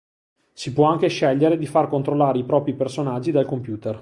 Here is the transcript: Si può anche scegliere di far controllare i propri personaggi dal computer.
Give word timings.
Si 0.53 0.73
può 0.73 0.85
anche 0.87 1.09
scegliere 1.09 1.59
di 1.59 1.67
far 1.67 1.87
controllare 1.87 2.39
i 2.39 2.43
propri 2.43 2.73
personaggi 2.73 3.29
dal 3.31 3.45
computer. 3.45 3.99